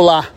Olá, 0.00 0.30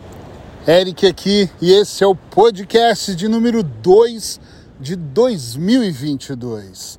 Eric 0.66 1.06
aqui 1.06 1.48
e 1.60 1.70
esse 1.70 2.02
é 2.02 2.06
o 2.08 2.16
podcast 2.16 3.14
de 3.14 3.28
número 3.28 3.62
2 3.62 4.40
de 4.80 4.96
2022. 4.96 6.98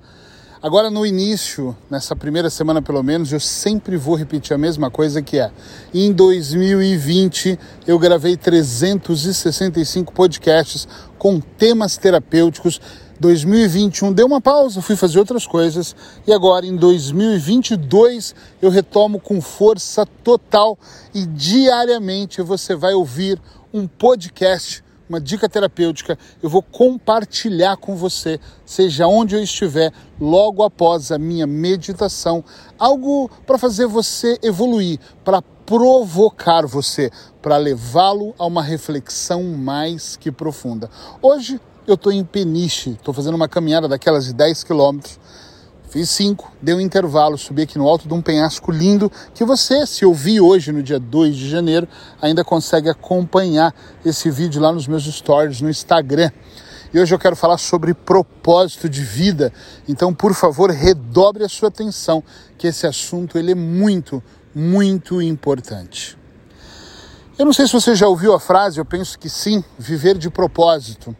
Agora 0.61 0.89
no 0.89 1.05
início, 1.05 1.75
nessa 1.91 2.15
primeira 2.15 2.49
semana 2.49 2.81
pelo 2.81 3.03
menos, 3.03 3.33
eu 3.33 3.39
sempre 3.41 3.97
vou 3.97 4.15
repetir 4.15 4.53
a 4.53 4.57
mesma 4.57 4.89
coisa 4.89 5.21
que 5.21 5.37
é. 5.37 5.51
Em 5.93 6.13
2020 6.13 7.59
eu 7.85 7.99
gravei 7.99 8.37
365 8.37 10.13
podcasts 10.13 10.87
com 11.17 11.41
temas 11.41 11.97
terapêuticos 11.97 12.79
2021 13.19 14.11
deu 14.11 14.25
uma 14.25 14.41
pausa, 14.41 14.81
fui 14.81 14.95
fazer 14.95 15.19
outras 15.19 15.45
coisas 15.45 15.95
e 16.25 16.33
agora 16.33 16.65
em 16.65 16.75
2022 16.75 18.35
eu 18.61 18.69
retomo 18.69 19.19
com 19.19 19.39
força 19.39 20.05
total 20.23 20.77
e 21.13 21.25
diariamente 21.25 22.41
você 22.41 22.75
vai 22.75 22.93
ouvir 22.93 23.39
um 23.73 23.87
podcast, 23.87 24.83
uma 25.07 25.21
dica 25.21 25.47
terapêutica. 25.47 26.17
Eu 26.41 26.49
vou 26.49 26.61
compartilhar 26.61 27.77
com 27.77 27.95
você, 27.95 28.39
seja 28.65 29.07
onde 29.07 29.35
eu 29.35 29.43
estiver, 29.43 29.91
logo 30.19 30.63
após 30.63 31.11
a 31.11 31.17
minha 31.17 31.47
meditação, 31.47 32.43
algo 32.77 33.29
para 33.45 33.57
fazer 33.57 33.87
você 33.87 34.37
evoluir, 34.41 34.99
para 35.23 35.41
provocar 35.41 36.65
você, 36.65 37.09
para 37.41 37.57
levá-lo 37.57 38.35
a 38.37 38.45
uma 38.45 38.61
reflexão 38.61 39.43
mais 39.43 40.17
que 40.17 40.31
profunda. 40.31 40.89
Hoje 41.21 41.59
eu 41.85 41.95
estou 41.95 42.11
em 42.11 42.23
Peniche, 42.23 42.91
estou 42.91 43.13
fazendo 43.13 43.35
uma 43.35 43.47
caminhada 43.47 43.87
daquelas 43.87 44.25
de 44.25 44.33
10 44.33 44.63
quilômetros. 44.63 45.19
Fiz 45.89 46.09
5, 46.09 46.51
dei 46.59 46.73
um 46.73 46.79
intervalo, 46.79 47.37
subi 47.37 47.61
aqui 47.61 47.77
no 47.77 47.87
alto 47.87 48.07
de 48.07 48.13
um 48.15 48.21
penhasco 48.21 48.71
lindo 48.71 49.11
que 49.35 49.45
você, 49.45 49.85
se 49.85 50.03
ouvir 50.03 50.41
hoje 50.41 50.71
no 50.71 50.81
dia 50.81 50.99
2 50.99 51.35
de 51.35 51.47
janeiro, 51.47 51.87
ainda 52.19 52.43
consegue 52.43 52.89
acompanhar 52.89 53.75
esse 54.03 54.31
vídeo 54.31 54.59
lá 54.59 54.71
nos 54.71 54.87
meus 54.87 55.03
stories 55.03 55.61
no 55.61 55.69
Instagram. 55.69 56.31
E 56.91 56.99
hoje 56.99 57.13
eu 57.13 57.19
quero 57.19 57.35
falar 57.35 57.59
sobre 57.59 57.93
propósito 57.93 58.89
de 58.89 59.01
vida. 59.01 59.53
Então, 59.87 60.13
por 60.13 60.33
favor, 60.33 60.71
redobre 60.71 61.43
a 61.43 61.49
sua 61.49 61.67
atenção, 61.67 62.23
que 62.57 62.65
esse 62.65 62.87
assunto 62.87 63.37
ele 63.37 63.51
é 63.51 63.55
muito, 63.55 64.23
muito 64.55 65.21
importante. 65.21 66.17
Eu 67.37 67.45
não 67.45 67.53
sei 67.53 67.67
se 67.67 67.73
você 67.73 67.93
já 67.93 68.07
ouviu 68.07 68.33
a 68.33 68.39
frase, 68.39 68.79
eu 68.79 68.85
penso 68.85 69.19
que 69.19 69.29
sim, 69.29 69.63
viver 69.77 70.17
de 70.17 70.29
propósito. 70.29 71.15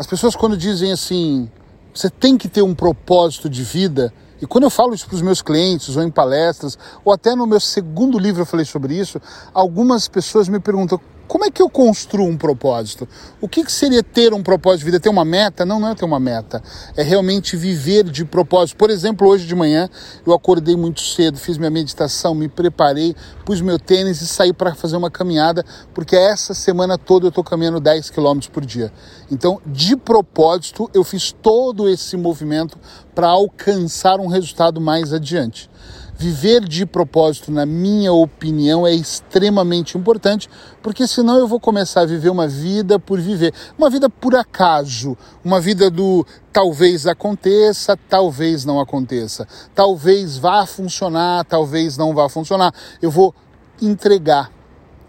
As 0.00 0.06
pessoas 0.06 0.34
quando 0.34 0.56
dizem 0.56 0.90
assim, 0.90 1.46
você 1.92 2.08
tem 2.08 2.38
que 2.38 2.48
ter 2.48 2.62
um 2.62 2.74
propósito 2.74 3.50
de 3.50 3.62
vida, 3.62 4.10
e 4.40 4.46
quando 4.46 4.64
eu 4.64 4.70
falo 4.70 4.94
isso 4.94 5.06
para 5.06 5.14
os 5.14 5.20
meus 5.20 5.42
clientes, 5.42 5.94
ou 5.94 6.02
em 6.02 6.10
palestras, 6.10 6.78
ou 7.04 7.12
até 7.12 7.34
no 7.34 7.46
meu 7.46 7.60
segundo 7.60 8.18
livro 8.18 8.40
eu 8.40 8.46
falei 8.46 8.64
sobre 8.64 8.98
isso, 8.98 9.20
algumas 9.52 10.08
pessoas 10.08 10.48
me 10.48 10.58
perguntam 10.58 10.98
como 11.30 11.44
é 11.44 11.50
que 11.50 11.62
eu 11.62 11.70
construo 11.70 12.26
um 12.26 12.36
propósito? 12.36 13.08
O 13.40 13.48
que, 13.48 13.62
que 13.62 13.70
seria 13.70 14.02
ter 14.02 14.34
um 14.34 14.42
propósito 14.42 14.80
de 14.80 14.84
vida? 14.86 14.98
Ter 14.98 15.08
uma 15.08 15.24
meta? 15.24 15.64
Não, 15.64 15.78
não 15.78 15.90
é 15.90 15.94
ter 15.94 16.04
uma 16.04 16.18
meta. 16.18 16.60
É 16.96 17.04
realmente 17.04 17.56
viver 17.56 18.02
de 18.02 18.24
propósito. 18.24 18.76
Por 18.76 18.90
exemplo, 18.90 19.28
hoje 19.28 19.46
de 19.46 19.54
manhã 19.54 19.88
eu 20.26 20.32
acordei 20.32 20.74
muito 20.74 21.00
cedo, 21.00 21.38
fiz 21.38 21.56
minha 21.56 21.70
meditação, 21.70 22.34
me 22.34 22.48
preparei, 22.48 23.14
pus 23.44 23.60
meu 23.60 23.78
tênis 23.78 24.20
e 24.20 24.26
saí 24.26 24.52
para 24.52 24.74
fazer 24.74 24.96
uma 24.96 25.08
caminhada, 25.08 25.64
porque 25.94 26.16
essa 26.16 26.52
semana 26.52 26.98
toda 26.98 27.26
eu 27.26 27.28
estou 27.28 27.44
caminhando 27.44 27.78
10 27.78 28.10
km 28.10 28.40
por 28.52 28.66
dia. 28.66 28.92
Então, 29.30 29.62
de 29.64 29.94
propósito, 29.94 30.90
eu 30.92 31.04
fiz 31.04 31.30
todo 31.30 31.88
esse 31.88 32.16
movimento 32.16 32.76
para 33.14 33.28
alcançar 33.28 34.18
um 34.18 34.26
resultado 34.26 34.80
mais 34.80 35.12
adiante. 35.12 35.70
Viver 36.20 36.68
de 36.68 36.84
propósito, 36.84 37.50
na 37.50 37.64
minha 37.64 38.12
opinião, 38.12 38.86
é 38.86 38.92
extremamente 38.92 39.96
importante, 39.96 40.50
porque 40.82 41.08
senão 41.08 41.38
eu 41.38 41.48
vou 41.48 41.58
começar 41.58 42.02
a 42.02 42.04
viver 42.04 42.28
uma 42.28 42.46
vida 42.46 42.98
por 42.98 43.18
viver, 43.18 43.54
uma 43.78 43.88
vida 43.88 44.10
por 44.10 44.34
acaso, 44.34 45.16
uma 45.42 45.58
vida 45.58 45.90
do 45.90 46.26
talvez 46.52 47.06
aconteça, 47.06 47.98
talvez 48.06 48.66
não 48.66 48.78
aconteça, 48.78 49.48
talvez 49.74 50.36
vá 50.36 50.66
funcionar, 50.66 51.42
talvez 51.46 51.96
não 51.96 52.14
vá 52.14 52.28
funcionar. 52.28 52.74
Eu 53.00 53.10
vou 53.10 53.34
entregar 53.80 54.52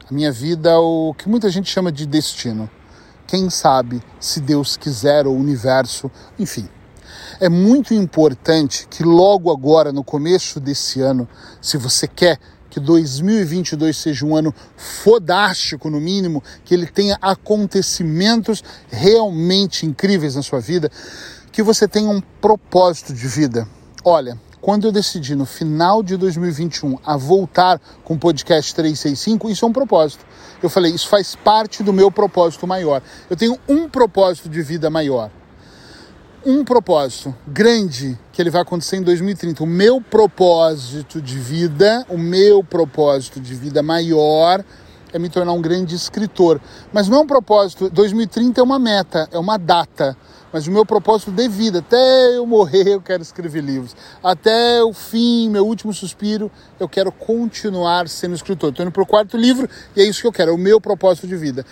a 0.09 0.13
minha 0.13 0.31
vida 0.31 0.71
ao 0.71 1.13
que 1.13 1.27
muita 1.27 1.49
gente 1.49 1.69
chama 1.69 1.91
de 1.91 2.05
destino. 2.05 2.69
Quem 3.27 3.49
sabe, 3.49 4.01
se 4.17 4.39
Deus 4.39 4.77
quiser, 4.77 5.27
o 5.27 5.33
universo, 5.33 6.09
enfim. 6.39 6.69
É 7.43 7.49
muito 7.49 7.91
importante 7.95 8.87
que 8.87 9.01
logo 9.01 9.49
agora, 9.49 9.91
no 9.91 10.03
começo 10.03 10.59
desse 10.59 11.01
ano, 11.01 11.27
se 11.59 11.75
você 11.75 12.07
quer 12.07 12.37
que 12.69 12.79
2022 12.79 13.97
seja 13.97 14.23
um 14.27 14.35
ano 14.35 14.53
fodástico, 14.77 15.89
no 15.89 15.99
mínimo, 15.99 16.43
que 16.63 16.71
ele 16.71 16.85
tenha 16.85 17.17
acontecimentos 17.19 18.63
realmente 18.91 19.87
incríveis 19.87 20.35
na 20.35 20.43
sua 20.43 20.59
vida, 20.59 20.91
que 21.51 21.63
você 21.63 21.87
tenha 21.87 22.11
um 22.11 22.21
propósito 22.21 23.11
de 23.11 23.27
vida. 23.27 23.67
Olha, 24.05 24.39
quando 24.61 24.85
eu 24.85 24.91
decidi 24.91 25.33
no 25.33 25.47
final 25.47 26.03
de 26.03 26.17
2021 26.17 26.99
a 27.03 27.17
voltar 27.17 27.81
com 28.03 28.13
o 28.13 28.19
podcast 28.19 28.75
365, 28.75 29.49
isso 29.49 29.65
é 29.65 29.67
um 29.67 29.73
propósito. 29.73 30.23
Eu 30.61 30.69
falei, 30.69 30.93
isso 30.93 31.07
faz 31.07 31.35
parte 31.35 31.81
do 31.81 31.91
meu 31.91 32.11
propósito 32.11 32.67
maior. 32.67 33.01
Eu 33.27 33.35
tenho 33.35 33.57
um 33.67 33.89
propósito 33.89 34.47
de 34.47 34.61
vida 34.61 34.91
maior 34.91 35.31
um 36.45 36.63
propósito 36.65 37.35
grande 37.47 38.17
que 38.31 38.41
ele 38.41 38.49
vai 38.49 38.61
acontecer 38.61 38.97
em 38.97 39.03
2030. 39.03 39.63
O 39.63 39.67
meu 39.67 40.01
propósito 40.01 41.21
de 41.21 41.37
vida, 41.37 42.05
o 42.09 42.17
meu 42.17 42.63
propósito 42.63 43.39
de 43.39 43.53
vida 43.53 43.83
maior 43.83 44.63
é 45.13 45.19
me 45.19 45.29
tornar 45.29 45.51
um 45.51 45.61
grande 45.61 45.95
escritor. 45.95 46.59
Mas 46.91 47.07
não 47.07 47.19
é 47.19 47.21
um 47.21 47.27
propósito, 47.27 47.89
2030 47.89 48.59
é 48.59 48.63
uma 48.63 48.79
meta, 48.79 49.27
é 49.31 49.37
uma 49.37 49.57
data. 49.57 50.17
Mas 50.51 50.67
o 50.67 50.71
meu 50.71 50.85
propósito 50.85 51.31
de 51.31 51.47
vida, 51.47 51.79
até 51.79 52.35
eu 52.35 52.45
morrer, 52.45 52.95
eu 52.95 53.01
quero 53.01 53.21
escrever 53.21 53.61
livros. 53.61 53.95
Até 54.21 54.83
o 54.83 54.91
fim, 54.91 55.49
meu 55.49 55.65
último 55.65 55.93
suspiro, 55.93 56.51
eu 56.79 56.89
quero 56.89 57.11
continuar 57.11 58.09
sendo 58.09 58.35
escritor. 58.35 58.71
Estou 58.71 58.83
indo 58.83 58.91
para 58.91 59.03
o 59.03 59.05
quarto 59.05 59.37
livro 59.37 59.69
e 59.95 60.01
é 60.01 60.03
isso 60.03 60.21
que 60.21 60.27
eu 60.27 60.31
quero, 60.31 60.51
é 60.51 60.53
o 60.53 60.57
meu 60.57 60.81
propósito 60.81 61.27
de 61.27 61.37
vida. 61.37 61.65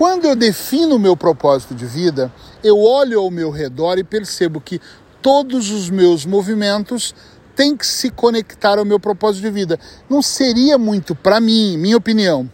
Quando 0.00 0.24
eu 0.24 0.34
defino 0.34 0.96
o 0.96 0.98
meu 0.98 1.14
propósito 1.14 1.74
de 1.74 1.84
vida, 1.84 2.32
eu 2.64 2.80
olho 2.80 3.20
ao 3.20 3.30
meu 3.30 3.50
redor 3.50 3.98
e 3.98 4.02
percebo 4.02 4.58
que 4.58 4.80
todos 5.20 5.70
os 5.70 5.90
meus 5.90 6.24
movimentos 6.24 7.14
têm 7.54 7.76
que 7.76 7.86
se 7.86 8.08
conectar 8.08 8.78
ao 8.78 8.84
meu 8.86 8.98
propósito 8.98 9.42
de 9.42 9.50
vida. 9.50 9.78
Não 10.08 10.22
seria 10.22 10.78
muito, 10.78 11.14
para 11.14 11.38
mim, 11.38 11.76
minha 11.76 11.98
opinião, 11.98 12.50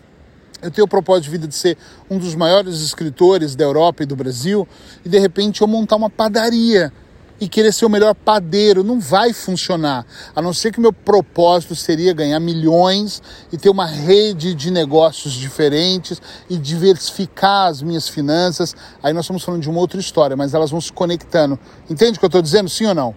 eu 0.61 0.73
tenho 0.73 0.87
o 0.87 0.89
propósito 0.89 1.27
de 1.27 1.31
vida 1.31 1.47
de 1.47 1.55
ser 1.55 1.79
um 2.11 2.19
dos 2.19 2.35
maiores 2.35 2.81
escritores 2.81 3.55
da 3.55 3.63
Europa 3.63 4.03
e 4.03 4.07
do 4.07 4.17
Brasil 4.17 4.67
e 5.05 5.09
de 5.09 5.19
repente 5.21 5.63
eu 5.63 5.69
montar 5.69 5.95
uma 5.95 6.11
padaria 6.11 6.93
e 7.41 7.49
querer 7.49 7.73
ser 7.73 7.85
o 7.85 7.91
melhor 7.91 8.15
padeiro. 8.15 8.83
Não 8.83 9.01
vai 9.01 9.33
funcionar. 9.33 10.07
A 10.35 10.43
não 10.43 10.53
ser 10.53 10.73
que 10.73 10.81
meu 10.81 10.93
propósito 10.93 11.75
seria 11.75 12.13
ganhar 12.13 12.41
milhões 12.41 13.23
e 13.53 13.57
ter 13.57 13.69
uma 13.69 13.87
rede 13.87 14.55
de 14.55 14.71
negócios 14.71 15.33
diferentes 15.33 16.21
e 16.49 16.57
diversificar 16.57 17.69
as 17.69 17.83
minhas 17.83 18.09
finanças. 18.09 18.75
Aí 19.03 19.13
nós 19.13 19.25
estamos 19.25 19.43
falando 19.43 19.63
de 19.63 19.71
uma 19.71 19.81
outra 19.81 20.01
história, 20.01 20.37
mas 20.37 20.55
elas 20.55 20.71
vão 20.71 20.81
se 20.81 20.93
conectando. 20.93 21.59
Entende 21.89 22.17
o 22.17 22.19
que 22.19 22.25
eu 22.25 22.29
estou 22.29 22.43
dizendo? 22.43 22.69
Sim 22.69 22.87
ou 22.87 22.95
não? 22.95 23.15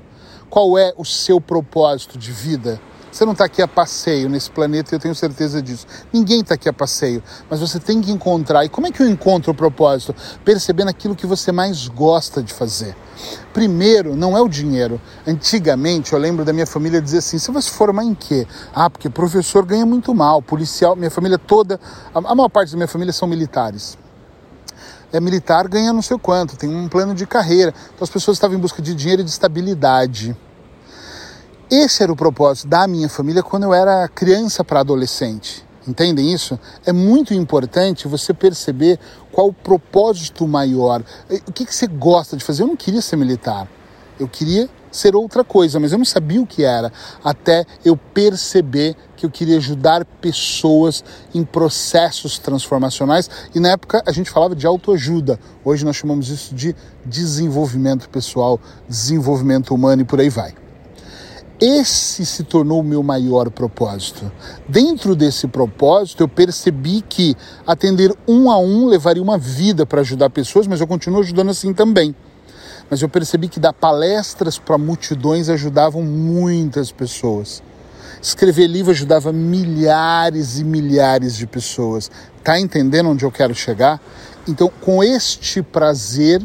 Qual 0.50 0.78
é 0.78 0.94
o 0.98 1.06
seu 1.06 1.40
propósito 1.40 2.18
de 2.18 2.32
vida? 2.32 2.82
Você 3.12 3.26
não 3.26 3.34
está 3.34 3.46
aqui 3.46 3.62
a 3.62 3.68
passeio 3.68 4.30
nesse 4.30 4.52
planeta, 4.52 4.94
eu 4.94 5.00
tenho 5.00 5.16
certeza 5.16 5.62
disso. 5.62 5.88
Ninguém 6.14 6.42
está 6.42 6.54
aqui 6.54 6.70
a 6.70 6.74
passeio, 6.74 7.24
mas 7.50 7.60
você 7.60 7.80
tem 7.80 8.02
que 8.02 8.12
encontrar. 8.12 8.64
E 8.66 8.70
como 8.70 8.88
é 8.88 8.92
que 8.92 9.02
eu 9.02 9.10
encontro 9.10 9.52
o 9.52 9.56
propósito? 9.56 10.16
Percebendo 10.46 10.90
aquilo 10.90 11.16
que 11.16 11.26
você 11.26 11.52
mais 11.52 11.88
gosta 11.88 12.44
de 12.44 12.54
fazer. 12.54 12.96
Primeiro, 13.52 14.16
não 14.16 14.38
é 14.38 14.42
o 14.42 14.48
dinheiro. 14.48 15.02
Antigamente, 15.26 16.14
eu 16.14 16.20
lembro 16.20 16.46
da 16.46 16.54
minha 16.54 16.68
família 16.68 17.02
dizer 17.02 17.18
assim: 17.18 17.40
você 17.40 17.52
vai 17.52 17.62
se 17.62 17.72
formar 17.72 18.04
em 18.04 18.14
quê? 18.14 18.48
Ah, 18.74 18.90
porque 18.90 19.10
professor 19.10 19.66
ganha 19.66 19.86
muito 19.86 20.14
mal, 20.14 20.42
policial, 20.42 20.96
minha 20.96 21.12
família 21.12 21.38
toda, 21.38 21.80
a 22.14 22.36
maior 22.36 22.50
parte 22.50 22.72
da 22.72 22.78
minha 22.78 22.88
família 22.88 23.12
são 23.12 23.28
militares 23.28 23.98
é 25.12 25.20
militar 25.20 25.68
ganha 25.68 25.92
não 25.92 26.02
sei 26.02 26.18
quanto, 26.18 26.56
tem 26.56 26.70
um 26.70 26.88
plano 26.88 27.14
de 27.14 27.26
carreira. 27.26 27.74
Então 27.96 28.04
as 28.04 28.10
pessoas 28.10 28.38
estavam 28.38 28.58
em 28.58 28.60
busca 28.60 28.82
de 28.82 28.94
dinheiro 28.94 29.22
e 29.22 29.26
de 29.26 29.32
estabilidade. 29.32 30.36
Esse 31.72 32.02
era 32.02 32.12
o 32.12 32.16
propósito 32.16 32.68
da 32.68 32.88
minha 32.88 33.08
família 33.08 33.44
quando 33.44 33.62
eu 33.62 33.74
era 33.76 34.08
criança 34.08 34.64
para 34.64 34.80
adolescente. 34.80 35.64
Entendem 35.88 36.34
isso? 36.34 36.60
É 36.84 36.92
muito 36.92 37.32
importante 37.32 38.08
você 38.08 38.34
perceber 38.34 39.00
qual 39.32 39.50
o 39.50 39.54
propósito 39.54 40.48
maior. 40.48 41.04
O 41.48 41.52
que, 41.52 41.68
que 41.68 41.76
você 41.76 41.86
gosta 41.86 42.36
de 42.36 42.44
fazer? 42.44 42.64
Eu 42.64 42.68
não 42.68 42.76
queria 42.76 43.04
ser 43.04 43.18
militar. 43.18 43.68
Eu 44.20 44.28
queria 44.28 44.68
ser 44.92 45.16
outra 45.16 45.44
coisa, 45.44 45.80
mas 45.80 45.92
eu 45.92 46.00
não 46.00 46.06
sabia 46.06 46.42
o 46.42 46.48
que 46.48 46.64
era, 46.64 46.92
até 47.24 47.64
eu 47.86 47.96
perceber 47.96 48.96
que 49.16 49.24
eu 49.24 49.30
queria 49.30 49.58
ajudar 49.58 50.04
pessoas 50.04 51.04
em 51.36 51.46
processos 51.46 52.40
transformacionais. 52.40 53.30
E 53.54 53.60
na 53.60 53.70
época 53.70 54.02
a 54.08 54.12
gente 54.12 54.32
falava 54.32 54.56
de 54.56 54.66
autoajuda, 54.66 55.40
hoje 55.64 55.86
nós 55.86 55.96
chamamos 55.96 56.30
isso 56.30 56.56
de 56.56 56.76
desenvolvimento 57.06 58.10
pessoal, 58.10 58.60
desenvolvimento 58.88 59.76
humano 59.76 60.02
e 60.02 60.06
por 60.06 60.20
aí 60.20 60.30
vai 60.30 60.56
esse 61.62 62.26
se 62.26 62.44
tornou 62.44 62.80
o 62.80 62.84
meu 62.84 63.04
maior 63.04 63.50
propósito. 63.50 64.32
Dentro 64.68 65.14
desse 65.14 65.46
propósito, 65.46 66.24
eu 66.24 66.28
percebi 66.28 67.02
que 67.02 67.36
atender 67.68 68.16
um 68.26 68.50
a 68.50 68.58
um 68.58 68.88
levaria 68.88 69.22
uma 69.22 69.38
vida 69.38 69.86
para 69.86 70.00
ajudar 70.00 70.30
pessoas, 70.30 70.68
mas 70.68 70.80
eu 70.80 70.88
continuo 70.88 71.20
ajudando 71.20 71.50
assim 71.50 71.74
também. 71.74 72.16
Mas 72.90 73.02
eu 73.02 73.10
percebi 73.10 73.50
que 73.50 73.60
dar 73.60 73.74
palestras 73.74 74.58
para 74.58 74.78
multidões 74.78 75.50
ajudavam 75.50 76.02
muitas 76.02 76.92
pessoas. 76.92 77.62
Escrever 78.22 78.68
livro 78.68 78.92
ajudava 78.92 79.34
milhares 79.34 80.60
e 80.60 80.64
milhares 80.64 81.36
de 81.36 81.46
pessoas. 81.46 82.10
Tá 82.42 82.60
entendendo 82.60 83.10
onde 83.10 83.26
eu 83.26 83.32
quero 83.32 83.54
chegar? 83.54 84.02
Então, 84.48 84.72
com 84.82 85.04
este 85.04 85.62
prazer, 85.62 86.42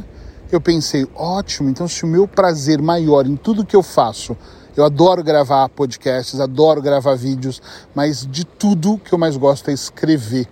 eu 0.50 0.60
pensei, 0.60 1.06
ótimo, 1.14 1.70
então 1.70 1.86
se 1.88 2.04
o 2.04 2.08
meu 2.08 2.28
prazer 2.28 2.82
maior 2.82 3.26
em 3.26 3.36
tudo 3.36 3.64
que 3.64 3.74
eu 3.74 3.82
faço 3.82 4.36
eu 4.76 4.84
adoro 4.84 5.22
gravar 5.22 5.68
podcasts, 5.68 6.40
adoro 6.40 6.82
gravar 6.82 7.14
vídeos, 7.14 7.60
mas 7.94 8.26
de 8.28 8.44
tudo 8.44 8.98
que 8.98 9.12
eu 9.12 9.18
mais 9.18 9.36
gosto 9.36 9.70
é 9.70 9.72
escrever. 9.72 10.48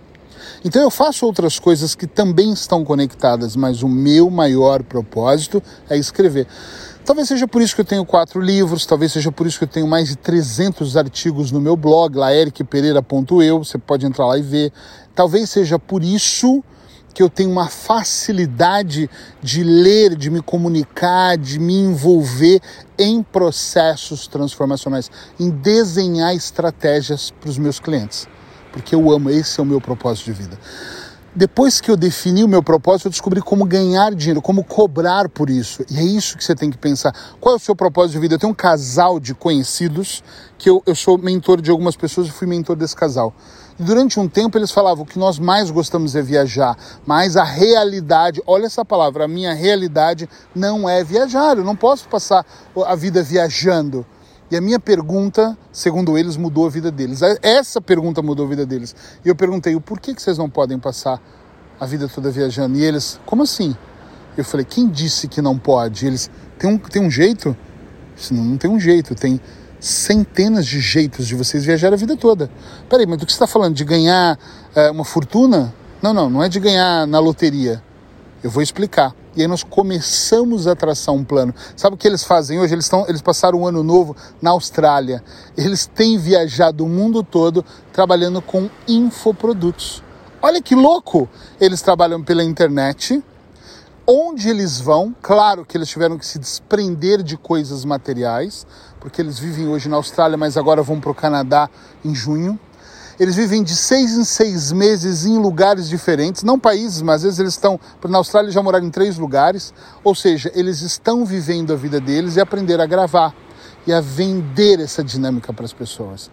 Então 0.63 0.81
eu 0.81 0.89
faço 0.89 1.25
outras 1.25 1.59
coisas 1.59 1.95
que 1.95 2.07
também 2.07 2.51
estão 2.51 2.83
conectadas, 2.83 3.55
mas 3.55 3.83
o 3.83 3.87
meu 3.87 4.29
maior 4.29 4.83
propósito 4.83 5.61
é 5.89 5.97
escrever. 5.97 6.47
Talvez 7.05 7.27
seja 7.27 7.45
por 7.47 7.61
isso 7.61 7.75
que 7.75 7.81
eu 7.81 7.85
tenho 7.85 8.05
quatro 8.05 8.39
livros, 8.39 8.85
talvez 8.85 9.11
seja 9.11 9.29
por 9.29 9.45
isso 9.45 9.57
que 9.57 9.65
eu 9.65 9.69
tenho 9.69 9.87
mais 9.87 10.07
de 10.07 10.15
300 10.15 10.95
artigos 10.95 11.51
no 11.51 11.59
meu 11.59 11.75
blog, 11.75 12.15
lá 12.15 12.33
ericpereira.eu, 12.33 13.63
você 13.63 13.77
pode 13.77 14.05
entrar 14.05 14.25
lá 14.25 14.37
e 14.37 14.41
ver. 14.41 14.71
Talvez 15.13 15.49
seja 15.49 15.77
por 15.77 16.01
isso 16.01 16.63
que 17.13 17.21
eu 17.21 17.29
tenho 17.29 17.51
uma 17.51 17.67
facilidade 17.67 19.09
de 19.41 19.63
ler, 19.63 20.15
de 20.15 20.29
me 20.29 20.41
comunicar, 20.41 21.37
de 21.37 21.59
me 21.59 21.75
envolver 21.75 22.59
em 22.97 23.21
processos 23.21 24.27
transformacionais, 24.27 25.11
em 25.39 25.49
desenhar 25.49 26.35
estratégias 26.35 27.31
para 27.31 27.49
os 27.49 27.57
meus 27.57 27.79
clientes, 27.79 28.27
porque 28.71 28.95
eu 28.95 29.11
amo, 29.11 29.29
esse 29.29 29.59
é 29.59 29.63
o 29.63 29.65
meu 29.65 29.79
propósito 29.79 30.25
de 30.25 30.33
vida. 30.33 30.57
Depois 31.35 31.81
que 31.81 31.89
eu 31.89 31.97
defini 31.97 32.43
o 32.43 32.47
meu 32.47 32.61
propósito, 32.61 33.07
eu 33.07 33.11
descobri 33.11 33.41
como 33.41 33.65
ganhar 33.65 34.13
dinheiro, 34.13 34.39
como 34.39 34.63
cobrar 34.63 35.27
por 35.27 35.49
isso. 35.49 35.83
E 35.89 35.97
é 35.97 36.03
isso 36.03 36.37
que 36.37 36.43
você 36.43 36.53
tem 36.53 36.69
que 36.69 36.77
pensar. 36.77 37.11
Qual 37.39 37.55
é 37.55 37.57
o 37.57 37.59
seu 37.59 37.75
propósito 37.75 38.13
de 38.13 38.19
vida? 38.19 38.35
Eu 38.35 38.39
tenho 38.39 38.51
um 38.51 38.55
casal 38.55 39.19
de 39.19 39.33
conhecidos 39.33 40.23
que 40.59 40.69
eu, 40.69 40.83
eu 40.85 40.93
sou 40.93 41.17
mentor 41.17 41.59
de 41.59 41.71
algumas 41.71 41.95
pessoas 41.95 42.27
e 42.27 42.31
fui 42.31 42.45
mentor 42.45 42.75
desse 42.75 42.95
casal. 42.95 43.33
E 43.79 43.83
durante 43.83 44.19
um 44.19 44.27
tempo 44.27 44.57
eles 44.57 44.71
falavam 44.71 45.05
que 45.05 45.17
nós 45.17 45.39
mais 45.39 45.71
gostamos 45.71 46.15
é 46.15 46.21
viajar, 46.21 46.77
mas 47.05 47.35
a 47.35 47.43
realidade, 47.43 48.41
olha 48.45 48.65
essa 48.65 48.85
palavra, 48.85 49.25
a 49.25 49.27
minha 49.27 49.53
realidade 49.53 50.29
não 50.53 50.87
é 50.87 51.03
viajar. 51.03 51.57
Eu 51.57 51.63
não 51.63 51.75
posso 51.75 52.07
passar 52.07 52.45
a 52.85 52.95
vida 52.95 53.23
viajando. 53.23 54.05
E 54.51 54.55
a 54.55 54.61
minha 54.61 54.79
pergunta, 54.79 55.57
segundo 55.71 56.15
eles, 56.15 56.37
mudou 56.37 56.67
a 56.67 56.69
vida 56.69 56.91
deles. 56.91 57.21
Essa 57.41 57.81
pergunta 57.81 58.21
mudou 58.21 58.45
a 58.45 58.49
vida 58.49 58.65
deles. 58.65 58.95
E 59.25 59.27
eu 59.27 59.35
perguntei, 59.35 59.79
porquê 59.79 60.13
que 60.13 60.21
vocês 60.21 60.37
não 60.37 60.47
podem 60.47 60.77
passar 60.77 61.19
a 61.79 61.85
vida 61.87 62.07
toda 62.07 62.29
viajando? 62.29 62.77
E 62.77 62.83
eles, 62.83 63.19
como 63.25 63.41
assim? 63.41 63.75
Eu 64.37 64.45
falei, 64.45 64.63
quem 64.63 64.87
disse 64.87 65.27
que 65.27 65.41
não 65.41 65.57
pode? 65.57 66.05
E 66.05 66.07
eles, 66.07 66.29
tem 66.59 66.69
um, 66.69 66.77
tem 66.77 67.01
um 67.01 67.09
jeito? 67.09 67.57
Não 68.29 68.57
tem 68.57 68.69
um 68.69 68.79
jeito, 68.79 69.15
tem 69.15 69.41
centenas 69.83 70.65
de 70.65 70.79
jeitos 70.79 71.27
de 71.27 71.35
vocês 71.35 71.65
viajar 71.65 71.91
a 71.91 71.97
vida 71.97 72.15
toda. 72.15 72.49
Peraí, 72.89 73.05
mas 73.05 73.17
do 73.17 73.25
que 73.25 73.31
você 73.31 73.35
está 73.35 73.47
falando? 73.47 73.75
De 73.75 73.83
ganhar 73.83 74.39
é, 74.73 74.89
uma 74.89 75.03
fortuna? 75.03 75.73
Não, 76.01 76.13
não, 76.13 76.29
não 76.29 76.43
é 76.43 76.47
de 76.47 76.59
ganhar 76.59 77.05
na 77.05 77.19
loteria. 77.19 77.83
Eu 78.41 78.49
vou 78.49 78.63
explicar. 78.63 79.13
E 79.35 79.41
aí 79.41 79.47
nós 79.47 79.63
começamos 79.63 80.67
a 80.67 80.75
traçar 80.75 81.13
um 81.13 81.23
plano. 81.23 81.53
Sabe 81.75 81.95
o 81.95 81.97
que 81.97 82.07
eles 82.07 82.23
fazem 82.23 82.59
hoje? 82.59 82.73
Eles, 82.73 82.85
estão, 82.85 83.05
eles 83.09 83.21
passaram 83.21 83.61
um 83.61 83.67
ano 83.67 83.83
novo 83.83 84.15
na 84.41 84.51
Austrália. 84.51 85.23
Eles 85.57 85.85
têm 85.85 86.17
viajado 86.17 86.85
o 86.85 86.89
mundo 86.89 87.23
todo 87.23 87.65
trabalhando 87.91 88.41
com 88.41 88.69
infoprodutos. 88.87 90.03
Olha 90.41 90.61
que 90.61 90.75
louco! 90.75 91.27
Eles 91.59 91.81
trabalham 91.81 92.21
pela 92.21 92.43
internet, 92.43 93.23
onde 94.05 94.49
eles 94.49 94.79
vão, 94.79 95.15
claro 95.21 95.65
que 95.65 95.77
eles 95.77 95.89
tiveram 95.89 96.17
que 96.17 96.25
se 96.25 96.37
desprender 96.37 97.23
de 97.23 97.37
coisas 97.37 97.85
materiais, 97.85 98.65
porque 98.99 99.21
eles 99.21 99.39
vivem 99.39 99.67
hoje 99.67 99.89
na 99.89 99.95
Austrália, 99.95 100.37
mas 100.37 100.57
agora 100.57 100.81
vão 100.81 100.99
para 100.99 101.11
o 101.11 101.15
Canadá 101.15 101.69
em 102.03 102.13
junho. 102.13 102.59
Eles 103.19 103.35
vivem 103.35 103.63
de 103.63 103.75
seis 103.75 104.13
em 104.13 104.23
seis 104.23 104.71
meses 104.71 105.25
em 105.25 105.37
lugares 105.37 105.87
diferentes, 105.87 106.43
não 106.43 106.59
países, 106.59 107.01
mas 107.01 107.17
às 107.17 107.23
vezes 107.23 107.39
eles 107.39 107.53
estão. 107.53 107.79
Na 108.09 108.17
Austrália 108.17 108.51
já 108.51 108.61
moraram 108.61 108.85
em 108.85 108.89
três 108.89 109.17
lugares, 109.17 109.73
ou 110.03 110.15
seja, 110.15 110.51
eles 110.55 110.81
estão 110.81 111.23
vivendo 111.23 111.71
a 111.71 111.75
vida 111.75 111.99
deles 111.99 112.35
e 112.35 112.41
aprender 112.41 112.81
a 112.81 112.85
gravar 112.85 113.33
e 113.85 113.93
a 113.93 114.01
vender 114.01 114.79
essa 114.79 115.03
dinâmica 115.03 115.53
para 115.53 115.65
as 115.65 115.73
pessoas. 115.73 116.31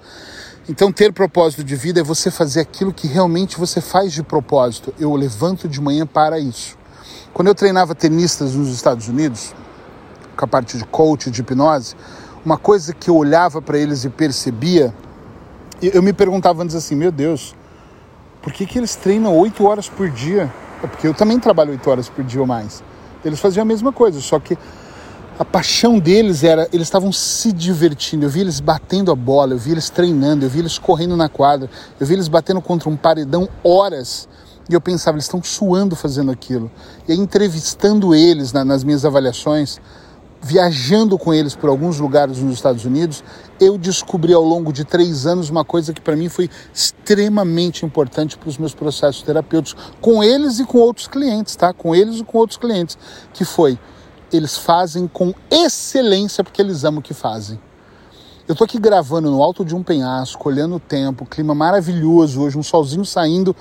Então, 0.68 0.92
ter 0.92 1.12
propósito 1.12 1.64
de 1.64 1.74
vida 1.74 2.00
é 2.00 2.02
você 2.02 2.30
fazer 2.30 2.60
aquilo 2.60 2.92
que 2.92 3.06
realmente 3.06 3.58
você 3.58 3.80
faz 3.80 4.12
de 4.12 4.22
propósito. 4.22 4.94
Eu 4.98 5.14
levanto 5.16 5.68
de 5.68 5.80
manhã 5.80 6.06
para 6.06 6.38
isso. 6.38 6.79
Quando 7.32 7.48
eu 7.48 7.54
treinava 7.54 7.94
tenistas 7.94 8.54
nos 8.54 8.68
Estados 8.68 9.08
Unidos, 9.08 9.54
com 10.36 10.44
a 10.44 10.48
parte 10.48 10.76
de 10.76 10.84
coach, 10.84 11.30
de 11.30 11.40
hipnose, 11.40 11.94
uma 12.44 12.58
coisa 12.58 12.92
que 12.92 13.08
eu 13.08 13.16
olhava 13.16 13.62
para 13.62 13.78
eles 13.78 14.04
e 14.04 14.08
percebia, 14.08 14.92
eu 15.80 16.02
me 16.02 16.12
perguntava 16.12 16.62
antes 16.62 16.74
assim, 16.74 16.94
meu 16.94 17.12
Deus, 17.12 17.54
por 18.42 18.52
que, 18.52 18.66
que 18.66 18.78
eles 18.78 18.96
treinam 18.96 19.36
oito 19.36 19.66
horas 19.66 19.88
por 19.88 20.10
dia? 20.10 20.52
É 20.82 20.86
porque 20.86 21.06
eu 21.06 21.14
também 21.14 21.38
trabalho 21.38 21.70
oito 21.70 21.88
horas 21.88 22.08
por 22.08 22.24
dia 22.24 22.40
ou 22.40 22.46
mais. 22.46 22.82
Eles 23.24 23.38
faziam 23.38 23.62
a 23.62 23.66
mesma 23.66 23.92
coisa, 23.92 24.20
só 24.20 24.40
que 24.40 24.58
a 25.38 25.44
paixão 25.44 25.98
deles 25.98 26.42
era, 26.42 26.68
eles 26.72 26.86
estavam 26.86 27.12
se 27.12 27.52
divertindo. 27.52 28.26
Eu 28.26 28.30
vi 28.30 28.40
eles 28.40 28.60
batendo 28.60 29.12
a 29.12 29.14
bola, 29.14 29.54
eu 29.54 29.58
vi 29.58 29.70
eles 29.70 29.88
treinando, 29.88 30.44
eu 30.44 30.50
vi 30.50 30.58
eles 30.58 30.78
correndo 30.78 31.16
na 31.16 31.28
quadra, 31.28 31.70
eu 31.98 32.06
vi 32.06 32.14
eles 32.14 32.28
batendo 32.28 32.60
contra 32.60 32.88
um 32.88 32.96
paredão 32.96 33.48
horas 33.62 34.28
e 34.70 34.74
eu 34.74 34.80
pensava, 34.80 35.16
eles 35.16 35.24
estão 35.24 35.42
suando 35.42 35.96
fazendo 35.96 36.30
aquilo. 36.30 36.70
E 37.06 37.12
aí, 37.12 37.18
entrevistando 37.18 38.14
eles 38.14 38.52
na, 38.52 38.64
nas 38.64 38.84
minhas 38.84 39.04
avaliações, 39.04 39.80
viajando 40.42 41.18
com 41.18 41.34
eles 41.34 41.54
por 41.54 41.68
alguns 41.68 41.98
lugares 41.98 42.38
nos 42.38 42.54
Estados 42.54 42.84
Unidos, 42.84 43.22
eu 43.60 43.76
descobri 43.76 44.32
ao 44.32 44.42
longo 44.42 44.72
de 44.72 44.84
três 44.84 45.26
anos 45.26 45.50
uma 45.50 45.64
coisa 45.64 45.92
que 45.92 46.00
para 46.00 46.16
mim 46.16 46.28
foi 46.28 46.48
extremamente 46.72 47.84
importante 47.84 48.38
para 48.38 48.48
os 48.48 48.56
meus 48.56 48.74
processos 48.74 49.22
terapêuticos, 49.22 49.92
com 50.00 50.22
eles 50.22 50.58
e 50.58 50.64
com 50.64 50.78
outros 50.78 51.06
clientes, 51.06 51.56
tá? 51.56 51.72
Com 51.72 51.94
eles 51.94 52.20
e 52.20 52.24
com 52.24 52.38
outros 52.38 52.58
clientes, 52.58 52.96
que 53.34 53.44
foi 53.44 53.78
eles 54.32 54.56
fazem 54.56 55.08
com 55.08 55.34
excelência 55.50 56.44
porque 56.44 56.62
eles 56.62 56.84
amam 56.84 57.00
o 57.00 57.02
que 57.02 57.14
fazem. 57.14 57.60
Eu 58.46 58.54
tô 58.56 58.64
aqui 58.64 58.78
gravando 58.78 59.30
no 59.30 59.42
alto 59.42 59.64
de 59.64 59.74
um 59.74 59.82
penhasco, 59.82 60.48
olhando 60.48 60.76
o 60.76 60.80
tempo, 60.80 61.24
clima 61.24 61.54
maravilhoso 61.54 62.40
hoje, 62.40 62.58
um 62.58 62.62
solzinho 62.62 63.04
saindo, 63.04 63.54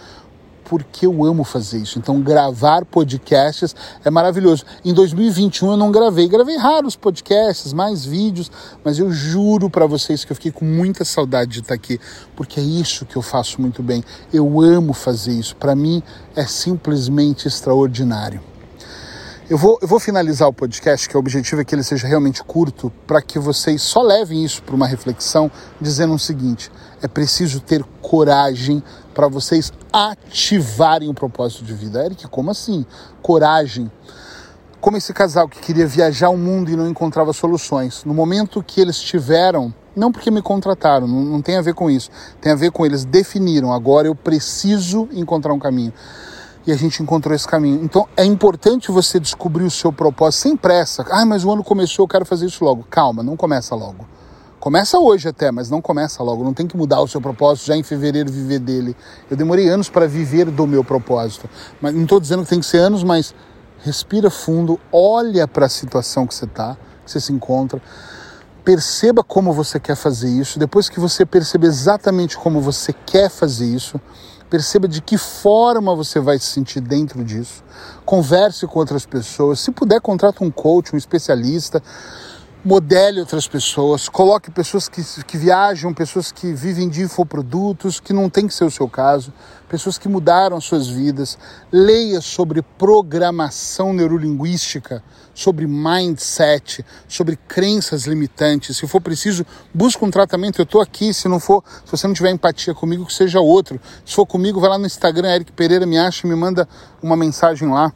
porque 0.70 1.08
eu 1.08 1.24
amo 1.26 1.44
fazer 1.44 1.80
isso. 1.80 1.98
Então, 1.98 2.22
gravar 2.22 2.86
podcasts 2.86 3.76
é 4.06 4.12
maravilhoso. 4.12 4.64
Em 4.86 4.94
2021 4.94 5.72
eu 5.72 5.78
não 5.78 5.92
gravei, 5.92 6.28
gravei 6.28 6.58
raros 6.58 6.96
podcasts, 6.96 7.74
mais 7.74 8.06
vídeos, 8.06 8.52
mas 8.84 9.00
eu 9.00 9.12
juro 9.12 9.68
para 9.68 9.88
vocês 9.88 10.24
que 10.24 10.32
eu 10.32 10.36
fiquei 10.36 10.52
com 10.52 10.66
muita 10.66 11.04
saudade 11.04 11.54
de 11.54 11.60
estar 11.62 11.74
aqui, 11.74 12.00
porque 12.36 12.60
é 12.60 12.64
isso 12.64 13.04
que 13.04 13.16
eu 13.16 13.22
faço 13.24 13.60
muito 13.60 13.82
bem. 13.82 14.04
Eu 14.32 14.62
amo 14.62 14.94
fazer 14.94 15.32
isso. 15.32 15.56
Para 15.56 15.76
mim 15.76 16.04
é 16.36 16.46
simplesmente 16.46 17.48
extraordinário. 17.48 18.49
Eu 19.50 19.58
vou, 19.58 19.80
eu 19.82 19.88
vou 19.88 20.00
finalizar 20.00 20.48
o 20.48 20.54
podcast, 20.54 21.10
que 21.10 21.18
o 21.18 21.20
objetivo 21.20 21.60
é 21.60 21.66
que 21.66 21.74
ele 21.74 21.82
seja 21.82 22.08
realmente 22.08 22.44
curto, 22.44 22.92
para 23.08 23.20
que 23.20 23.40
vocês 23.40 23.82
só 23.82 24.00
levem 24.00 24.46
isso 24.46 24.62
para 24.62 24.76
uma 24.76 24.86
reflexão, 24.86 25.50
dizendo 25.82 26.14
o 26.14 26.20
seguinte: 26.20 26.72
é 27.02 27.08
preciso 27.08 27.60
ter 27.60 27.84
coragem 28.00 28.84
para 29.12 29.28
vocês 29.28 29.74
ativarem 29.92 31.10
o 31.10 31.16
propósito 31.16 31.64
de 31.64 31.74
vida. 31.74 32.06
Eric, 32.06 32.28
como 32.28 32.52
assim? 32.52 32.86
Coragem. 33.24 33.92
Como 34.80 34.98
esse 34.98 35.12
casal 35.14 35.50
que 35.50 35.60
queria 35.60 35.88
viajar 35.88 36.30
o 36.30 36.38
mundo 36.38 36.70
e 36.70 36.76
não 36.76 36.88
encontrava 36.88 37.34
soluções. 37.34 38.04
No 38.06 38.14
momento 38.14 38.62
que 38.62 38.80
eles 38.80 39.02
tiveram, 39.02 39.74
não 39.96 40.12
porque 40.12 40.30
me 40.30 40.44
contrataram, 40.44 41.08
não, 41.08 41.24
não 41.24 41.42
tem 41.42 41.58
a 41.58 41.62
ver 41.64 41.74
com 41.74 41.90
isso, 41.90 42.12
tem 42.40 42.52
a 42.52 42.56
ver 42.56 42.70
com 42.70 42.86
eles 42.86 43.04
definiram, 43.04 43.74
agora 43.74 44.06
eu 44.08 44.14
preciso 44.14 45.10
encontrar 45.12 45.54
um 45.54 45.60
caminho 45.60 45.92
e 46.66 46.72
a 46.72 46.76
gente 46.76 47.02
encontrou 47.02 47.36
esse 47.36 47.48
caminho. 47.48 47.84
Então 47.84 48.08
é 48.16 48.24
importante 48.24 48.92
você 48.92 49.20
descobrir 49.20 49.64
o 49.64 49.72
seu 49.72 49.92
propósito 49.92 50.42
sem 50.42 50.58
pressa. 50.58 51.06
Ah, 51.10 51.26
mas 51.26 51.44
o 51.44 51.52
ano 51.52 51.64
começou, 51.64 52.04
eu 52.04 52.08
quero 52.08 52.26
fazer 52.26 52.46
isso 52.46 52.64
logo. 52.64 52.86
Calma, 52.90 53.24
não 53.24 53.36
começa 53.36 53.76
logo. 53.76 54.06
Começa 54.60 55.00
hoje 55.00 55.30
até, 55.30 55.52
mas 55.52 55.70
não 55.70 55.82
começa 55.82 56.22
logo. 56.22 56.44
Não 56.44 56.54
tem 56.54 56.68
que 56.68 56.76
mudar 56.76 57.00
o 57.02 57.08
seu 57.08 57.22
propósito 57.22 57.68
já 57.68 57.78
em 57.78 57.84
fevereiro 57.84 58.30
viver 58.30 58.60
dele. 58.60 58.96
Eu 59.32 59.38
demorei 59.38 59.70
anos 59.70 59.90
para 59.90 60.06
viver 60.06 60.52
do 60.52 60.68
meu 60.68 60.84
propósito. 60.84 61.50
Mas 61.80 61.96
não 61.96 62.04
estou 62.04 62.20
dizendo 62.20 62.44
que 62.44 62.50
tem 62.50 62.60
que 62.60 62.66
ser 62.66 62.80
anos, 62.80 63.02
mas 63.02 63.34
respira 63.82 64.30
fundo, 64.30 64.78
olha 64.92 65.48
para 65.48 65.66
a 65.66 65.70
situação 65.70 66.28
que 66.28 66.36
você 66.36 66.44
está, 66.44 66.76
que 67.06 67.12
você 67.12 67.22
se 67.22 67.32
encontra. 67.32 67.82
Perceba 68.66 69.24
como 69.24 69.54
você 69.54 69.80
quer 69.80 69.96
fazer 69.96 70.28
isso. 70.28 70.60
Depois 70.60 70.90
que 70.90 71.00
você 71.00 71.26
perceber 71.26 71.68
exatamente 71.68 72.38
como 72.38 72.60
você 72.60 72.92
quer 72.92 73.30
fazer 73.30 73.66
isso, 73.66 74.00
Perceba 74.50 74.88
de 74.88 75.02
que 75.02 75.18
forma 75.18 75.96
você 75.96 76.20
vai 76.20 76.40
se 76.40 76.48
sentir 76.48 76.82
dentro 76.82 77.24
disso. 77.24 77.64
Converse 78.04 78.66
com 78.66 78.80
outras 78.80 79.06
pessoas. 79.06 79.60
Se 79.60 79.72
puder, 79.72 80.02
contrate 80.02 80.44
um 80.44 80.50
coach, 80.50 80.96
um 80.96 80.98
especialista. 80.98 81.84
Modele 82.64 83.22
outras 83.22 83.48
pessoas, 83.48 84.10
coloque 84.10 84.52
pessoas 84.52 84.90
que, 84.90 85.02
que 85.24 85.38
viajam, 85.38 85.94
pessoas 85.94 86.30
que 86.32 86.54
vivem 86.54 86.90
de 86.90 87.02
infoprodutos, 87.02 88.00
que 88.02 88.12
não 88.12 88.30
tem 88.30 88.48
que 88.48 88.54
ser 88.54 88.66
o 88.66 88.72
seu 88.72 88.90
caso, 88.90 89.34
pessoas 89.70 89.98
que 89.98 90.10
mudaram 90.10 90.60
suas 90.60 90.88
vidas. 90.88 91.38
Leia 91.72 92.20
sobre 92.20 92.62
programação 92.62 93.94
neurolinguística, 93.94 95.02
sobre 95.34 95.68
mindset, 95.68 96.86
sobre 97.08 97.38
crenças 97.48 98.06
limitantes. 98.06 98.76
Se 98.76 98.86
for 98.86 99.00
preciso, 99.00 99.46
busque 99.74 100.04
um 100.04 100.12
tratamento. 100.12 100.60
Eu 100.60 100.64
estou 100.64 100.82
aqui. 100.82 101.14
Se 101.14 101.30
não 101.30 101.40
for, 101.40 101.64
se 101.86 101.92
você 101.92 102.08
não 102.08 102.14
tiver 102.14 102.32
empatia 102.32 102.74
comigo, 102.74 103.06
que 103.06 103.14
seja 103.14 103.40
outro. 103.40 103.80
Se 104.06 104.14
for 104.14 104.26
comigo, 104.26 104.60
vai 104.60 104.70
lá 104.70 104.78
no 104.78 104.86
Instagram, 104.86 105.30
Eric 105.34 105.54
Pereira 105.54 105.86
me 105.86 105.98
acha, 105.98 106.28
me 106.28 106.36
manda 106.36 106.68
uma 107.02 107.16
mensagem 107.16 107.70
lá. 107.70 107.94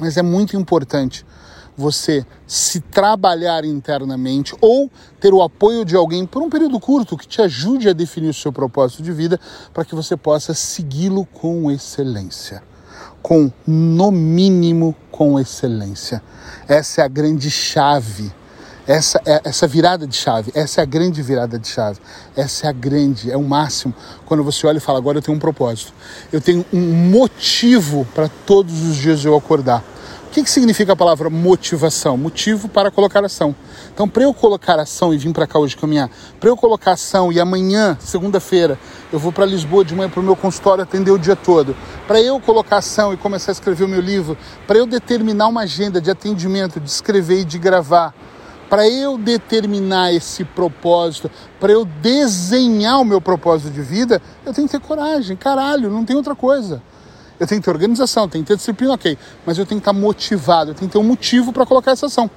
Mas 0.00 0.16
é 0.16 0.22
muito 0.22 0.56
importante 0.56 1.26
você 1.76 2.24
se 2.46 2.80
trabalhar 2.80 3.64
internamente 3.64 4.54
ou 4.60 4.90
ter 5.20 5.32
o 5.32 5.42
apoio 5.42 5.84
de 5.84 5.96
alguém 5.96 6.26
por 6.26 6.42
um 6.42 6.50
período 6.50 6.78
curto 6.78 7.16
que 7.16 7.26
te 7.26 7.40
ajude 7.40 7.88
a 7.88 7.92
definir 7.92 8.28
o 8.28 8.34
seu 8.34 8.52
propósito 8.52 9.02
de 9.02 9.12
vida 9.12 9.40
para 9.72 9.84
que 9.84 9.94
você 9.94 10.16
possa 10.16 10.54
segui-lo 10.54 11.24
com 11.26 11.70
excelência. 11.70 12.62
Com, 13.22 13.50
no 13.66 14.10
mínimo, 14.10 14.94
com 15.10 15.38
excelência. 15.38 16.22
Essa 16.68 17.02
é 17.02 17.04
a 17.04 17.08
grande 17.08 17.50
chave. 17.50 18.32
Essa 18.84 19.20
é 19.24 19.40
essa 19.44 19.68
virada 19.68 20.08
de 20.08 20.16
chave, 20.16 20.50
essa 20.56 20.80
é 20.80 20.82
a 20.82 20.84
grande 20.84 21.22
virada 21.22 21.56
de 21.56 21.68
chave. 21.68 22.00
Essa 22.36 22.66
é 22.66 22.70
a 22.70 22.72
grande, 22.72 23.30
é 23.30 23.36
o 23.36 23.42
máximo. 23.42 23.94
Quando 24.26 24.42
você 24.42 24.66
olha 24.66 24.78
e 24.78 24.80
fala, 24.80 24.98
agora 24.98 25.18
eu 25.18 25.22
tenho 25.22 25.36
um 25.36 25.40
propósito. 25.40 25.94
Eu 26.32 26.40
tenho 26.40 26.66
um 26.72 27.10
motivo 27.10 28.04
para 28.12 28.28
todos 28.44 28.82
os 28.82 28.96
dias 28.96 29.24
eu 29.24 29.36
acordar 29.36 29.84
que, 30.32 30.42
que 30.42 30.50
significa 30.50 30.94
a 30.94 30.96
palavra 30.96 31.28
motivação? 31.28 32.16
Motivo 32.16 32.66
para 32.66 32.90
colocar 32.90 33.22
ação. 33.22 33.54
Então, 33.92 34.08
para 34.08 34.22
eu 34.22 34.32
colocar 34.32 34.78
ação 34.78 35.12
e 35.12 35.18
vir 35.18 35.30
para 35.30 35.46
cá 35.46 35.58
hoje 35.58 35.76
caminhar, 35.76 36.10
para 36.40 36.48
eu 36.48 36.56
colocar 36.56 36.92
ação 36.92 37.30
e 37.30 37.38
amanhã, 37.38 37.98
segunda-feira, 38.00 38.78
eu 39.12 39.18
vou 39.18 39.30
para 39.30 39.44
Lisboa 39.44 39.84
de 39.84 39.94
manhã 39.94 40.08
para 40.08 40.20
o 40.20 40.22
meu 40.22 40.34
consultório 40.34 40.82
atender 40.82 41.10
o 41.10 41.18
dia 41.18 41.36
todo. 41.36 41.76
Para 42.06 42.18
eu 42.18 42.40
colocar 42.40 42.78
ação 42.78 43.12
e 43.12 43.16
começar 43.18 43.50
a 43.50 43.52
escrever 43.52 43.84
o 43.84 43.88
meu 43.88 44.00
livro, 44.00 44.36
para 44.66 44.78
eu 44.78 44.86
determinar 44.86 45.48
uma 45.48 45.62
agenda 45.62 46.00
de 46.00 46.10
atendimento, 46.10 46.80
de 46.80 46.88
escrever 46.88 47.40
e 47.40 47.44
de 47.44 47.58
gravar, 47.58 48.14
para 48.70 48.88
eu 48.88 49.18
determinar 49.18 50.14
esse 50.14 50.44
propósito, 50.44 51.30
para 51.60 51.72
eu 51.72 51.84
desenhar 51.84 52.98
o 53.02 53.04
meu 53.04 53.20
propósito 53.20 53.70
de 53.70 53.82
vida, 53.82 54.20
eu 54.46 54.54
tenho 54.54 54.66
que 54.66 54.72
ter 54.72 54.80
coragem. 54.80 55.36
Caralho, 55.36 55.90
não 55.90 56.06
tem 56.06 56.16
outra 56.16 56.34
coisa. 56.34 56.82
Eu 57.42 57.46
tenho 57.48 57.60
que 57.60 57.64
ter 57.64 57.72
organização, 57.72 58.28
tenho 58.28 58.44
que 58.44 58.52
ter 58.52 58.56
disciplina, 58.56 58.94
ok. 58.94 59.18
Mas 59.44 59.58
eu 59.58 59.66
tenho 59.66 59.80
que 59.80 59.90
estar 59.90 59.92
motivado, 59.92 60.70
eu 60.70 60.74
tenho 60.76 60.88
que 60.88 60.92
ter 60.92 60.98
um 61.00 61.02
motivo 61.02 61.52
para 61.52 61.66
colocar 61.66 61.90
essa 61.90 62.06
ação. 62.06 62.30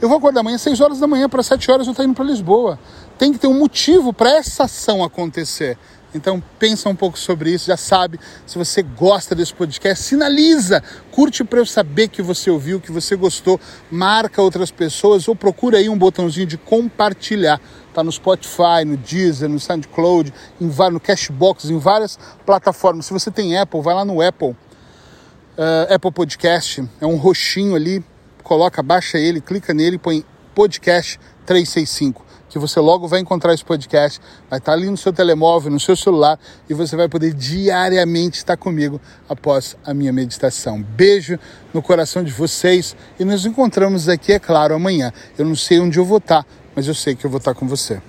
Eu 0.00 0.08
vou 0.08 0.18
acordar 0.18 0.38
amanhã 0.38 0.54
às 0.54 0.62
6 0.62 0.80
horas 0.80 1.00
da 1.00 1.06
manhã, 1.08 1.28
para 1.28 1.42
7 1.42 1.68
horas 1.68 1.88
eu 1.88 1.90
estou 1.90 2.04
indo 2.04 2.14
para 2.14 2.24
Lisboa. 2.24 2.78
Tem 3.18 3.32
que 3.32 3.40
ter 3.40 3.48
um 3.48 3.58
motivo 3.58 4.12
para 4.12 4.30
essa 4.30 4.64
ação 4.64 5.02
acontecer. 5.02 5.76
Então 6.14 6.42
pensa 6.58 6.88
um 6.88 6.94
pouco 6.94 7.18
sobre 7.18 7.50
isso, 7.52 7.66
já 7.66 7.76
sabe, 7.76 8.18
se 8.46 8.58
você 8.58 8.82
gosta 8.82 9.34
desse 9.34 9.54
podcast, 9.54 10.04
sinaliza, 10.04 10.82
curte 11.10 11.44
para 11.44 11.60
eu 11.60 11.66
saber 11.66 12.08
que 12.08 12.20
você 12.20 12.50
ouviu, 12.50 12.80
que 12.80 12.90
você 12.90 13.14
gostou, 13.14 13.60
marca 13.90 14.42
outras 14.42 14.70
pessoas 14.70 15.28
ou 15.28 15.36
procura 15.36 15.78
aí 15.78 15.88
um 15.88 15.96
botãozinho 15.96 16.46
de 16.46 16.56
compartilhar. 16.56 17.60
Tá 17.94 18.04
no 18.04 18.12
Spotify, 18.12 18.84
no 18.86 18.96
Deezer, 18.96 19.48
no 19.48 19.58
SoundCloud, 19.58 20.32
em, 20.60 20.66
no 20.92 21.00
Cashbox, 21.00 21.64
em 21.64 21.78
várias 21.78 22.18
plataformas. 22.46 23.06
Se 23.06 23.12
você 23.12 23.30
tem 23.30 23.58
Apple, 23.58 23.80
vai 23.80 23.94
lá 23.94 24.04
no 24.04 24.20
Apple, 24.20 24.50
uh, 24.50 25.94
Apple 25.94 26.12
Podcast, 26.12 26.88
é 27.00 27.06
um 27.06 27.16
roxinho 27.16 27.74
ali, 27.74 28.04
coloca, 28.44 28.82
baixa 28.82 29.18
ele, 29.18 29.40
clica 29.40 29.74
nele, 29.74 29.98
põe 29.98 30.24
podcast 30.54 31.18
365 31.46 32.29
que 32.50 32.58
você 32.58 32.80
logo 32.80 33.08
vai 33.08 33.20
encontrar 33.20 33.54
esse 33.54 33.64
podcast, 33.64 34.20
vai 34.50 34.58
estar 34.58 34.72
ali 34.72 34.90
no 34.90 34.96
seu 34.96 35.12
telemóvel, 35.12 35.70
no 35.70 35.80
seu 35.80 35.96
celular 35.96 36.38
e 36.68 36.74
você 36.74 36.96
vai 36.96 37.08
poder 37.08 37.32
diariamente 37.32 38.38
estar 38.38 38.56
comigo 38.56 39.00
após 39.28 39.76
a 39.86 39.94
minha 39.94 40.12
meditação. 40.12 40.82
Beijo 40.82 41.38
no 41.72 41.80
coração 41.80 42.22
de 42.22 42.32
vocês 42.32 42.96
e 43.18 43.24
nos 43.24 43.46
encontramos 43.46 44.08
aqui, 44.08 44.32
é 44.32 44.38
claro, 44.38 44.74
amanhã. 44.74 45.12
Eu 45.38 45.46
não 45.46 45.54
sei 45.54 45.80
onde 45.80 45.98
eu 45.98 46.04
vou 46.04 46.18
estar, 46.18 46.44
mas 46.74 46.86
eu 46.86 46.94
sei 46.94 47.14
que 47.14 47.24
eu 47.24 47.30
vou 47.30 47.38
estar 47.38 47.54
com 47.54 47.66
você. 47.66 48.02